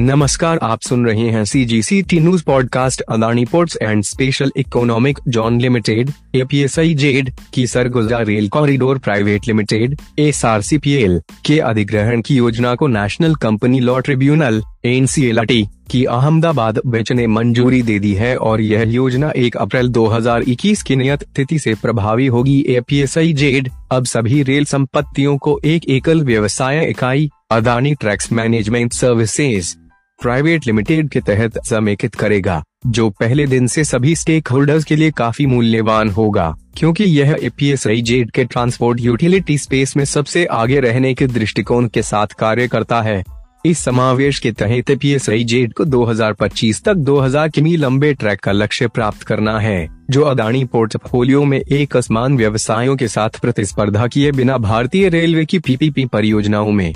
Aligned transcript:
नमस्कार, 0.00 0.58
आप 0.62 0.80
सुन 0.80 1.06
रहे 1.06 1.28
हैं 1.28 1.44
C 1.44 1.64
G 1.64 1.82
C 1.82 2.02
T 2.02 2.20
news 2.20 2.44
podcast 2.44 3.00
Adani 3.00 3.44
Ports 3.44 3.78
and 3.82 4.02
Special 4.02 4.52
Economic 4.56 5.18
Zone 5.28 5.60
Limited 5.60 6.10
A 6.34 6.44
P 6.44 6.60
S 6.60 6.78
I 6.78 6.94
Z 6.94 7.32
की 7.54 7.66
Surguja 7.66 8.18
Rail 8.18 8.48
Corridor 8.48 8.98
Private 8.98 9.46
Limited 9.46 9.96
S 10.18 10.44
R 10.44 10.62
C 10.62 10.78
P 10.78 10.92
L 10.92 11.20
के 11.46 11.58
अधिग्रहण 11.60 12.20
की 12.20 12.36
योजना 12.36 12.74
को 12.74 12.86
National 12.86 13.34
Company 13.34 13.80
Law 13.80 13.98
Tribunal 13.98 14.62
N 14.84 15.06
C 15.06 15.24
L 15.26 15.44
T 15.44 15.68
की 15.90 16.04
Ahmedabad 16.04 16.80
bench 16.86 17.12
ने 17.12 17.26
मंजूरी 17.26 17.82
दे 17.82 17.98
दी 17.98 18.14
है 18.14 18.36
और 18.36 18.60
यह 18.60 18.82
योजना 18.82 19.32
1 19.32 19.56
अप्रैल 19.56 19.88
2021 19.88 20.82
की 20.82 20.96
नियत 20.96 21.24
तिथि 21.36 21.58
से 21.58 21.74
प्रभावी 21.74 22.26
होगी। 22.26 22.64
A 22.68 22.80
P 22.80 22.98
S 22.98 23.18
I 23.18 23.32
Z 23.32 23.70
अब 23.92 24.04
सभी 24.04 24.42
रेल 24.42 24.64
संपत्तियों 24.64 25.38
को 25.38 25.60
एक 25.64 25.88
एकल 25.88 26.20
व्यवसाय 26.20 26.86
इकाई 26.86 27.30
Adani 27.50 27.94
Tracks 27.94 28.32
Management 28.32 28.92
Services 28.92 29.76
Private 30.22 30.66
Limited 30.66 31.08
के 31.08 31.20
तहत 31.20 31.58
समेकित 31.64 32.14
करेगा, 32.14 32.62
जो 32.86 33.08
पहले 33.10 33.46
दिन 33.46 33.66
से 33.66 33.84
सभी 33.84 34.14
स्टेक 34.16 34.48
होल्डर्स 34.48 34.84
के 34.84 34.96
लिए 34.96 35.10
काफ़ी 35.10 35.46
मूल्यवान 35.46 36.10
होगा, 36.10 36.54
क्योंकि 36.76 37.04
यह 37.04 37.36
A P S I 37.42 38.02
Z 38.02 38.30
के 38.30 38.44
ट्रांसपोर्ट 38.44 39.00
यूटिलिटी 39.00 39.58
स्पेस 39.58 39.96
में 39.96 40.04
सबसे 40.04 40.44
आगे 40.44 40.80
रहने 40.80 41.14
के 41.14 41.26
दृष्टिकोण 41.26 41.88
के 41.88 42.02
साथ 42.02 42.26
कार्य 42.26 42.68
करता 42.68 43.00
है। 43.02 43.22
इस 43.66 43.78
समावेश 43.78 44.38
के 44.38 44.52
तहत 44.52 44.90
एपीएसआई 44.90 45.44
जेड 45.44 45.72
को 45.72 45.84
2025 45.84 46.82
तक 46.84 46.94
2000 46.94 47.48
किमी 47.48 47.76
लंबे 47.76 48.12
ट्रैक 48.14 48.40
का 48.40 48.52
लक्ष्य 48.52 48.88
प्राप्त 48.88 49.22
करना 49.22 49.58
है, 49.60 49.88
जो 50.10 50.22
अदानी 50.22 50.64
पोर्टफोलियो 50.64 51.44
में 51.44 51.60
एक 51.60 51.96
असमान 51.96 52.36
व्यवसायों 52.36 52.96
के 52.96 53.08
साथ 53.08 53.40
प्रतिस्पर्धा 53.40 54.06
किए 54.06 54.32
बिना 54.32 54.58
भारतीय 54.58 55.08
रेलवे 55.08 55.44
की 55.44 55.58
पीपीपी 55.58 56.04
परियोजनाओं 56.04 56.72
में 56.72 56.92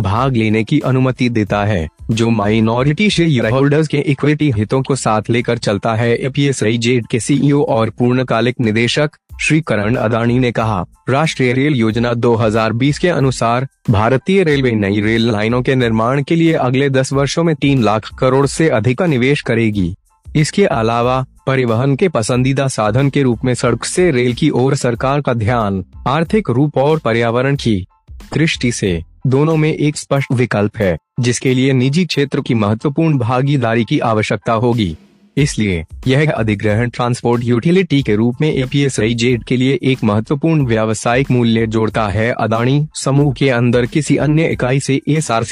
भाग 0.00 0.36
लेने 0.36 0.64
की 0.64 0.80
अनुमति 0.80 1.28
देता 1.28 1.64
है। 1.64 1.88
जो 2.10 2.30
माइनॉरिटी 2.30 3.10
शेयर 3.10 3.50
होल्डर्स 3.50 3.88
के 3.88 3.98
इक्विटी 3.98 4.50
हितों 4.50 4.82
को 4.82 4.96
साथ 4.96 5.22
लेकर 5.30 5.58
चलता 5.58 5.94
है 5.94 6.30
जेड 6.78 7.06
के 7.06 7.20
सीईओ 7.20 7.62
और 7.62 7.90
पूर्णकालिक 7.90 8.56
निदेशक 8.60 9.10
श्री 9.40 9.60
करण 9.60 9.94
अदानी 9.94 10.38
ने 10.38 10.52
कहा, 10.52 10.84
राष्ट्रीय 11.08 11.52
रेल 11.52 11.74
योजना 11.74 12.12
2020 12.14 12.98
के 12.98 13.08
अनुसार, 13.08 13.68
भारतीय 13.90 14.44
रेलवे 14.44 14.72
नई 14.72 15.00
रेल 15.00 15.30
लाइनों 15.30 15.62
के 15.62 15.74
निर्माण 15.74 16.22
के 16.22 16.36
लिए 16.36 16.52
अगले 16.52 16.90
10 16.90 17.12
वर्षों 17.12 17.44
में 17.44 17.54
तीन 17.54 17.82
लाख 17.82 18.14
करोड़ 18.18 18.46
से 18.46 18.68
अधिक 18.68 18.98
का 18.98 19.06
निवेश 19.06 19.40
करेगी। 19.40 19.94
इसके 20.36 20.64
अलावा, 20.64 21.26
परिवहन 21.46 21.96
के 21.96 22.08
पसंदीदा 22.08 22.68
साधन 22.68 23.10
के 23.10 23.22
रूप 23.22 23.38
में 23.44 23.54
सड़क 23.54 23.84
से 23.84 24.10
रेल 24.10 24.34
की 24.34 24.50
ओर 24.50 24.74
सरकार 24.74 25.20
का 25.20 25.34
ध्यान, 25.34 25.84
आर्थिक 26.08 26.50
रूप 26.50 26.78
और 26.78 26.98
पर्यावरण 26.98 27.56
की 27.56 27.86
दृष्टि 28.34 28.72
से। 28.72 29.13
दोनों 29.26 29.56
में 29.56 29.72
एक 29.74 29.96
स्पष्ट 29.96 30.32
विकल्प 30.32 30.76
है, 30.76 30.96
जिसके 31.20 31.54
लिए 31.54 31.72
निजी 31.72 32.04
क्षेत्र 32.04 32.40
की 32.40 32.54
महत्वपूर्ण 32.54 33.18
भागीदारी 33.18 33.84
की 33.84 33.98
आवश्यकता 33.98 34.52
होगी। 34.52 34.96
इसलिए, 35.36 35.84
यह 36.06 36.32
अधिग्रहण 36.32 36.90
ट्रांसपोर्ट 36.90 37.44
यूटिलिटी 37.44 38.02
के 38.02 38.14
रूप 38.14 38.34
में 38.40 38.52
एपीएसआई 38.52 39.14
जेड 39.14 39.44
के 39.44 39.56
लिए 39.56 39.78
एक 39.82 40.04
महत्वपूर्ण 40.04 40.66
व्यावसायिक 40.66 41.30
मूल्य 41.30 41.66
जोड़ता 41.66 42.06
है। 42.08 42.30
अदानी 42.32 42.86
समूह 42.94 43.32
के 43.32 43.48
अंदर 43.48 43.86
किसी 43.86 44.16
अन्य 44.16 44.48
इकाई 44.48 44.80
से 44.80 45.00
एस 45.08 45.30
आर 45.30 45.44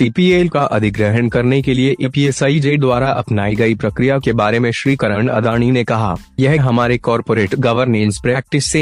का 0.49 0.61
अधिग्रहण 0.61 1.29
करने 1.29 1.63
के 1.63 1.75
लिए 1.75 1.97
एपीएसआई 2.01 2.61
जेड 2.61 2.81
द्वारा 2.81 3.09
अपनाई 3.09 3.55
गई 3.55 3.75
प्रक्रिया 3.75 4.19
के 4.19 4.33
बारे 4.33 4.59
में 4.59 4.71
श्री 4.71 4.97
करण 4.97 5.29
अदानी 5.29 5.71
ने 5.71 5.85
कहा, 5.85 6.17
यह 6.41 6.63
हमारे 6.63 6.99
कॉरपोरेट 6.99 7.55
गवर्नेंस 7.55 8.19
प्रैक्टिस 8.19 8.73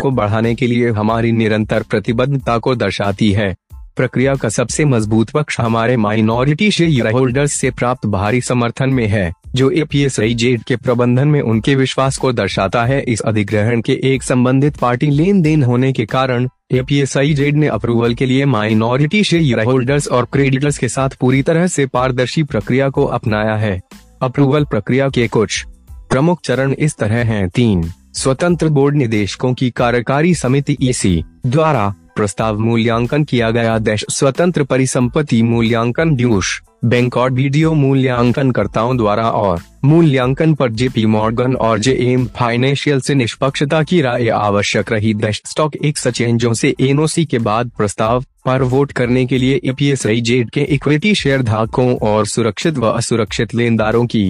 को 0.00 0.10
बढ़ाने 0.10 0.54
के 0.54 0.66
लिए 0.66 0.90
हमारी 0.90 1.32
निरंतर 1.32 1.82
प्रतिबद्धता 1.82 2.58
को 2.58 2.74
दर्शाती 2.74 3.32
है। 3.32 3.56
प्रक्रिया 3.98 4.34
का 4.34 4.48
सबसे 4.48 4.84
मज़बूत 4.84 5.30
पक्ष 5.30 5.58
हमारे 5.60 5.96
माइनॉरिटी 5.96 6.70
शेयर 6.70 7.10
होल्डर्स 7.10 7.52
से 7.52 7.70
प्राप्त 7.70 8.06
भारी 8.06 8.40
समर्थन 8.40 8.90
में 8.90 9.06
है, 9.06 9.32
जो 9.54 9.70
ए 9.70 9.80
एपीएसआई 9.80 10.34
जेड 10.34 10.62
के 10.62 10.76
प्रबंधन 10.76 11.28
में 11.28 11.40
उनके 11.40 11.74
विश्वास 11.74 12.16
को 12.16 12.32
दर्शाता 12.32 12.84
है। 12.84 13.00
इस 13.02 13.20
अधिग्रहण 13.20 13.80
के 13.80 13.98
एक 14.04 14.22
संबंधित 14.22 14.76
पार्टी 14.76 15.06
लेन 15.06 15.42
देन 15.42 15.62
होने 15.62 15.92
के 15.92 16.06
कारण 16.06 16.48
ए 16.72 16.78
एपीएसआई 16.78 17.34
जेड 17.34 17.56
ने 17.56 17.66
अप्रूवल 17.68 18.14
के 18.14 18.26
लिए 18.26 18.44
माइनॉरिटी 18.46 19.22
शेयर 19.24 19.64
होल्डर्स 19.64 20.08
और 20.08 20.28
क्रेडिटर्स 20.32 20.78
के 20.78 20.88
साथ 20.88 21.16
पूरी 21.20 21.42
तरह 21.42 21.66
से 21.66 21.86
पारदर्शी 21.86 22.42
प्रक्रिया 22.42 22.88
को 22.88 23.04
अपनाया 23.04 23.56
है। 23.56 23.80
अप्रूवल 24.22 24.64
प्रक्रिया 24.64 25.08
के 25.08 25.28
कुछ 25.28 25.64
प्रमुख 26.10 26.40
चरण 26.44 26.72
इस 26.72 26.96
तरह 26.96 27.24
हैं। 27.24 27.48
तीन, 27.48 27.90
स्वतंत्र 28.14 28.68
बोर्ड 28.68 28.96
निदेशकों 28.96 29.54
की 29.54 29.70
कार्यकारी 29.70 30.34
समिति 30.34 30.76
ईसी 30.82 31.22
द्वारा 31.46 31.94
प्रस्ताव 32.18 32.58
मूल्यांकन 32.60 33.24
किया 33.24 33.50
गया। 33.50 33.78
देश 33.80 34.04
स्वतंत्र 34.10 34.64
परिसंपत्ति 34.64 35.42
मूल्यांकन 35.42 36.14
ड्यूश 36.16 36.60
बैंक 36.84 37.16
और 37.16 37.30
वीडियो 37.32 37.72
मूल्यांकन 37.74 38.50
कर्ताओं 38.50 38.96
द्वारा 38.96 39.28
और 39.30 39.60
मूल्यांकन 39.84 40.54
पर 40.54 40.70
जेपी 40.70 41.04
मॉर्गन 41.06 41.54
और 41.56 41.78
जे 41.78 41.92
एम 42.02 42.26
फाइनेंशियल 42.36 43.00
से 43.00 43.14
निष्पक्षता 43.14 43.82
की 43.82 44.00
राय 44.02 44.28
आवश्यक 44.28 44.92
रही। 44.92 45.14
देश 45.16 45.42
स्टॉक 45.46 45.76
एक 45.76 45.98
सचेंजों 45.98 46.52
से 46.54 46.74
एनओसी 46.80 47.24
के 47.24 47.38
बाद 47.40 47.70
प्रस्ताव 47.76 48.24
पर 48.46 48.62
वोट 48.64 48.92
करने 48.92 49.24
के 49.26 49.38
लिए 49.38 49.60
A P S I 49.64 50.20
Z 50.20 50.50
के 50.50 50.60
इक्विटी 50.70 51.14
शेयर 51.14 51.42
धारकों 51.42 51.94
और 52.08 52.26
सुरक्षित 52.26 52.78
व 52.78 52.86
असुरक्षित 52.88 53.54
लेनदारों 53.54 54.06
की 54.06 54.24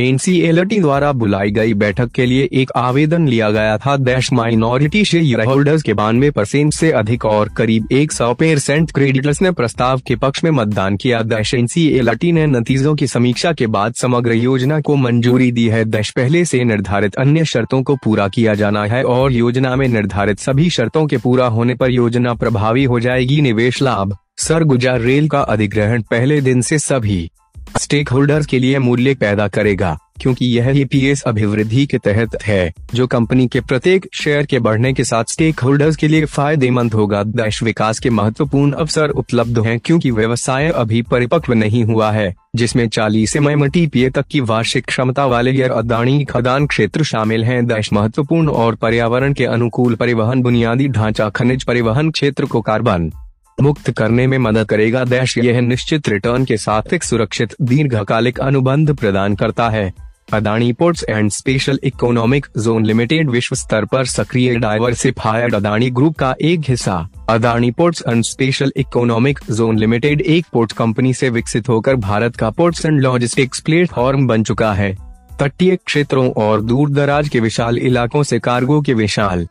एनसीएलटी 0.00 0.78
द्वारा 0.80 1.12
बुलाई 1.12 1.50
गई 1.50 1.74
बैठक 1.74 2.10
के 2.10 2.26
लिए 2.26 2.48
एक 2.52 2.70
आवेदन 2.76 3.28
लिया 3.28 3.50
गया 3.50 3.76
था। 3.78 3.96
देश 3.96 4.32
माइनॉरिटी 4.32 5.04
शेयर 5.04 5.44
होल्डर्स 5.44 5.82
के 5.82 5.92
बानवे 5.94 6.30
परसेंट 6.30 6.72
से 6.72 6.90
अधिक 6.92 7.24
और 7.24 7.48
करीब 7.48 7.88
एक 7.92 8.12
सौ 8.12 8.32
परसेंट 8.34 8.90
क्रेडिटर्स 8.90 9.42
ने 9.42 9.50
प्रस्ताव 9.50 10.00
के 10.06 10.16
पक्ष 10.16 10.44
में 10.44 10.50
मतदान 10.50 10.96
किया। 10.96 11.20
देश 11.22 11.54
एनसीएलटी 11.54 12.32
ने 12.32 12.46
नतीजों 12.46 12.94
की 12.94 13.06
समीक्षा 13.06 13.52
के 13.52 13.66
बाद 13.66 13.94
समग्र 13.94 14.32
योजना 14.32 14.80
को 14.80 14.96
मंजूरी 14.96 15.52
दी 15.52 15.68
है। 15.68 15.84
देश 15.84 16.10
पहले 16.10 16.44
से 16.44 16.64
निर्धारित 16.64 17.14
अन्य 17.14 17.44
शर्तों 17.44 17.82
को 17.82 17.96
पूरा 17.96 18.28
किया 18.28 18.54
जाना 18.54 18.84
है 18.84 19.04
और 19.04 19.32
योजना 19.32 19.76
में 19.76 19.88
निर्धारित 19.88 20.38
सभी 20.38 20.68
शर्तों 20.70 21.06
के 21.06 21.16
पूरा 21.16 21.46
होने 21.46 21.74
पर 21.74 21.90
योजना 21.90 22.34
प्रभावी 22.34 22.84
हो 22.84 23.00
जाएगी। 23.00 23.40
निवेश 23.40 23.82
लाभ, 23.82 24.16
सरगुजा 24.38 24.96
रेल 24.96 25.28
का 25.28 25.40
अधिग्रहण 25.40 26.02
पहले 26.02 26.40
दिन 26.40 26.60
से 26.60 26.78
सभी 26.78 27.30
स्टेक 27.80 28.08
होल्डर्स 28.08 28.46
के 28.46 28.58
लिए 28.58 28.78
मूल्य 28.78 29.14
पैदा 29.14 29.46
करेगा, 29.48 29.96
क्योंकि 30.20 30.46
यह 30.46 30.70
ईपीएस 30.70 31.22
अभिवृद्धि 31.22 31.84
के 31.86 31.98
तहत 31.98 32.36
है, 32.42 32.72
जो 32.94 33.06
कंपनी 33.06 33.46
के 33.46 33.60
प्रत्येक 33.60 34.06
शेयर 34.14 34.46
के 34.46 34.58
बढ़ने 34.58 34.92
के 34.92 35.04
साथ 35.04 35.24
स्टेक 35.24 35.60
होल्डर्स 35.60 35.96
के 35.96 36.08
लिए 36.08 36.24
फ़ायदेमंद 36.24 36.94
होगा। 36.94 37.22
देश 37.24 37.62
विकास 37.62 37.98
के 37.98 38.10
महत्वपूर्ण 38.10 38.72
अवसर 38.72 39.10
उपलब्ध 39.10 39.58
हैं 39.58 39.78
क्योंकि 39.78 40.10
व्यवसाय 40.10 40.70
अभी 40.70 41.02
परिपक्व 41.02 41.52
नहीं 41.52 41.84
हुआ 41.84 42.10
है, 42.12 42.34
जिसमें 42.56 42.86
40 42.88 43.36
एम 43.36 43.66
टीपीए 43.66 44.10
तक 44.10 44.26
की 44.30 44.40
वार्षिक 44.42 44.86
क्षमता 44.86 45.26
वाले 45.26 45.52
गैर 45.52 45.70
अदानी 45.70 46.24
खदान 46.24 46.66
क्षेत्र 46.66 47.04
शामिल 47.04 47.44
हैं। 47.44 47.64
देश 47.66 47.92
महत्वपूर्ण 47.92 48.48
और 48.48 48.74
पर्यावरण 48.74 49.32
के 49.32 49.44
अनुकूल 49.46 49.94
परिवहन, 49.94 50.42
बुनियादी 50.42 50.88
ढांचा, 50.88 51.28
खनिज 51.28 51.64
परिवहन 51.64 52.10
क्षेत्र 52.10 52.44
को 52.44 52.60
कार्बन 52.60 53.10
मुक्त 53.58 53.90
करने 53.90 54.26
में 54.26 54.38
मदद 54.38 54.64
करेगा। 54.64 55.04
देश 55.04 55.38
यह 55.38 55.60
निश्चित 55.60 56.08
रिटर्न 56.08 56.44
के 56.44 56.56
साथ 56.56 56.92
एक 56.94 57.04
सुरक्षित, 57.04 57.54
दीर्घकालिक 57.62 58.40
अनुबंध 58.40 58.94
प्रदान 58.94 59.34
करता 59.34 59.68
है। 59.68 59.92
Adani 60.32 60.72
Ports 60.72 61.04
and 61.08 61.30
Special 61.30 61.78
Economic 61.84 62.46
Zone 62.58 62.84
Limited 62.86 63.30
विश्व 63.30 63.56
स्तर 63.56 63.84
पर 63.84 64.04
सक्रिय 64.04 64.54
डाइवर्सिफाइड 64.56 65.54
अदानी 65.54 65.90
ग्रुप 65.90 66.16
का 66.18 66.34
एक 66.40 66.60
हिस्सा। 66.68 67.08
Adani 67.28 67.70
Ports 67.70 68.02
and 68.08 68.24
Special 68.24 68.72
Economic 68.76 69.40
Zone 69.50 69.78
Limited 69.78 70.20
एक 70.20 70.46
पोर्ट 70.52 70.72
कंपनी 70.72 71.14
से 71.14 71.30
विकसित 71.30 71.68
होकर 71.68 71.96
भारत 71.96 72.36
का 72.36 72.50
पोर्ट्स 72.50 72.86
एंड 72.86 73.00
लॉजिस्टिक्स 73.00 73.60
प्लेटफॉर्म 73.60 74.26
बन 74.26 74.42
चुका 74.42 74.72
है। 74.72 74.96
तटीय 75.40 75.76
क्षेत्रों 75.76 76.30
और 76.32 76.60
दूर 76.62 76.90
दराज 76.90 77.28
के 77.28 77.40
विशाल 77.40 77.78
इलाकों 77.78 78.22
से 78.22 78.38
कार्गो 78.38 78.80
के 78.80 78.94
विशाल 78.94 79.46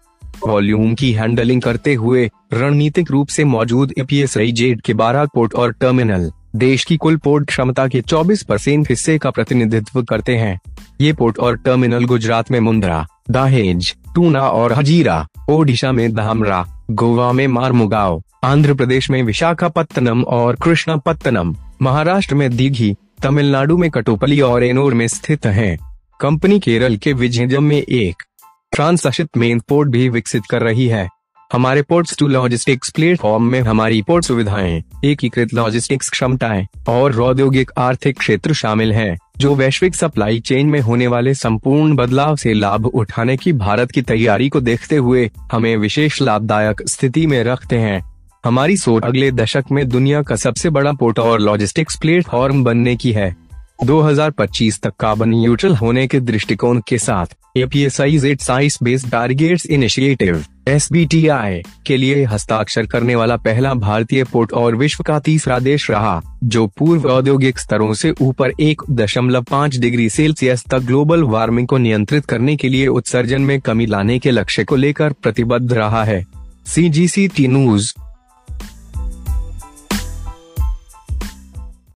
वॉल्यूम 0.48 0.94
की 0.94 1.12
हैंडलिंग 1.14 1.62
करते 1.62 1.94
हुए 1.94 2.30
रणनीतिक 2.54 3.12
रूप 3.12 3.28
से 3.28 3.44
मौजूद 3.44 3.94
एपीएसआई 3.98 4.51
जेड 4.51 4.81
के 4.81 4.94
बारह 4.94 5.25
पोर्ट 5.25 5.54
और 5.54 5.72
टर्मिनल, 5.72 6.31
देश 6.56 6.84
की 6.84 6.98
कुल 6.98 7.18
पोर्ट 7.18 7.48
क्षमता 7.48 7.88
के 7.88 8.01
24 8.01 8.44
परसेंट 8.44 8.90
हिस्से 8.90 9.18
का 9.18 9.30
प्रतिनिधित्व 9.30 10.04
करते 10.04 10.36
हैं। 10.36 10.60
ये 11.01 11.13
पोर्ट 11.13 11.40
और 11.40 11.57
टर्मिनल 11.57 12.06
गुजरात 12.06 12.51
में 12.51 12.60
मुंद्रा, 12.60 13.06
दाहेज, 13.31 13.95
टूना 14.16 14.42
और 14.42 14.74
हजीरा, 14.74 15.28
ओडिशा 15.50 15.92
में 15.92 16.13
धामरा 16.13 16.66
गोवा 16.92 17.31
में 17.31 17.48
मारमुगाव, 17.48 18.24
आंध्र 18.44 18.74
प्रदेश 18.74 19.10
में 19.10 19.24
विशाखापत्तनम 19.24 20.24
और 20.24 20.56
कृष्णापत्तनम, 20.56 21.56
महाराष्ट्र 21.81 22.36
में 22.36 22.56
दीघी, 22.56 22.96
तमिलनाडु 23.24 23.78
में 23.78 23.89
कटोपली 23.92 24.42
और 24.42 24.63
एनोर 24.63 24.94
में 24.94 25.07
स्थित 25.07 25.46
है। 25.46 25.78
कंपनी 26.19 26.60
केरल 26.60 26.98
के 26.98 27.13
विजयजम 27.13 27.63
में 27.63 27.81
एक। 27.81 28.24
ट्रांसशिप 28.74 29.30
मेन 29.38 29.60
पोर्ट 29.60 29.90
भी 29.90 30.10
विकसित 30.10 30.44
कर 30.50 30.62
रही 30.62 30.88
है। 30.88 31.10
हमारे 31.54 31.81
पोर्ट्स 31.81 32.18
टू 32.18 32.28
लॉजिस्टिक्स 32.28 32.90
प्लेटफॉर्म 32.90 33.44
में 33.44 33.62
हमारी 33.62 34.02
पोर्ट 34.02 34.25
सुविधाएँ 34.25 34.84
एकीकृत 35.06 35.54
लॉजिस्टिक्स 35.54 36.10
क्षमताएँ 36.10 36.68
और 36.88 37.22
औद्योगिक 37.22 37.72
आर्थिक 37.78 38.18
क्षेत्र 38.18 38.54
शामिल 38.54 38.94
हैं, 38.94 39.18
जो 39.38 39.56
वैश्विक 39.56 39.96
सप्लाई 39.96 40.40
चेन 40.40 40.68
में 40.68 40.80
होने 40.80 41.08
वाले 41.08 41.34
संपूर्ण 41.34 41.96
बदलाव 41.96 42.36
से 42.36 42.54
लाभ 42.54 42.86
उठाने 42.86 43.38
की 43.38 43.54
भारत 43.54 43.92
की 43.92 44.02
तैयारी 44.02 44.50
को 44.50 44.62
देखते 44.62 44.96
हुए 44.96 45.31
हमें 45.52 45.78
विशेष 45.78 46.22
लाभदायक 46.22 46.90
स्थिति 46.90 47.28
में 47.28 47.44
रखते 47.44 47.78
हैं। 47.78 48.14
हमारी 48.46 48.78
सोच 48.78 49.04
अगले 49.04 49.31
दशक 49.31 49.64
में 49.72 49.90
दुनिया 49.90 50.22
का 50.22 50.36
सबसे 50.36 50.70
बड़ा 50.70 50.94
पोर्ट 50.94 51.20
और 51.20 51.40
लॉजिस्टिक्स 51.40 51.96
प्लेटफॉर्म 51.96 52.64
बनने 52.64 52.96
की 52.96 53.12
है। 53.12 53.43
2025 53.80 54.81
तक 54.81 54.94
कार्बन 55.00 55.30
न्यूट्रल 55.30 55.75
होने 55.75 56.08
के 56.08 56.20
दृष्टिकोण 56.20 56.81
के 56.88 56.98
साथ 56.98 57.36
A P S I 57.58 58.18
Z 58.18 58.40
size 58.40 58.78
Based 58.84 59.10
Targets 59.12 59.66
Initiative 59.66 60.44
S B T I 60.68 61.62
के 61.86 61.98
लिए 61.98 62.24
हस्ताक्षर 62.24 62.86
करने 62.86 63.16
वाला 63.16 63.36
पहला 63.38 63.74
भारतीय 63.74 64.24
पोर्ट 64.24 64.54
और 64.54 64.75
विश्व 64.75 65.04
का 65.04 65.20
तीसरा 65.20 65.60
देश 65.60 65.90
रहा, 65.92 66.22
जो 66.44 66.68
पूर्व 66.68 67.10
औद्योगिक 67.12 67.60
स्तरों 67.60 67.94
से 67.94 68.14
ऊपर 68.22 68.52
एक 68.60 68.81
दशमलव 68.92 69.44
पाँच 69.44 69.78
डिग्री 69.78 70.10
सेल्सियस 70.10 70.64
तक 70.72 70.80
ग्लोबल 70.80 71.24
वार्मिंग 71.24 71.68
को 71.68 71.78
नियंत्रित 71.78 72.25
करने 72.25 72.56
के 72.56 72.70
लिए 72.70 72.88
उत्सर्जन 72.88 73.42
में 73.42 73.60
कमी 73.62 73.86
लाने 73.86 74.20
के 74.20 74.31
लक्ष्य 74.31 74.64
को 74.64 74.75
लेकर 74.75 75.14
प्रतिबद्ध 75.14 75.74
रहा 75.74 76.04
है। 76.04 76.25
सी 76.66 76.90
जी 76.90 77.08
सी 77.08 77.28
टी 77.28 77.48
न्यूज़ 77.48 77.94